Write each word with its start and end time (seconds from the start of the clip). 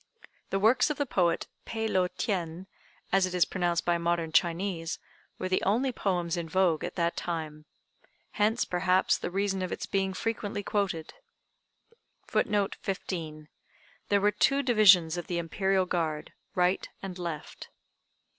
The 0.49 0.57
works 0.57 0.89
of 0.89 0.97
the 0.97 1.05
poet 1.05 1.45
Peh 1.63 1.85
lo 1.87 2.07
tien, 2.07 2.65
as 3.11 3.27
it 3.27 3.35
is 3.35 3.45
pronounced 3.45 3.85
by 3.85 3.99
modern 3.99 4.31
Chinese, 4.31 4.97
were 5.37 5.47
the 5.47 5.61
only 5.61 5.91
poems 5.91 6.35
in 6.37 6.49
vogue 6.49 6.83
at 6.83 6.95
that 6.95 7.15
time. 7.15 7.65
Hence, 8.31 8.65
perhaps, 8.65 9.19
the 9.19 9.29
reason 9.29 9.61
of 9.61 9.71
its 9.71 9.85
being 9.85 10.15
frequently 10.15 10.63
quoted.] 10.63 11.13
[Footnote 12.25 12.77
15: 12.81 13.47
There 14.09 14.21
were 14.21 14.31
two 14.31 14.63
divisions 14.63 15.17
of 15.17 15.27
the 15.27 15.37
Imperial 15.37 15.85
guard, 15.85 16.33
right 16.55 16.89
and 17.03 17.19
left. 17.19 17.69